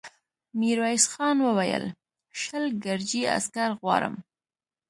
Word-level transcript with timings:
ميرويس 0.59 1.03
خان 1.13 1.37
وويل: 1.47 1.83
شل 2.39 2.63
ګرجي 2.85 3.21
عسکر 3.37 3.69
غواړم. 3.79 4.15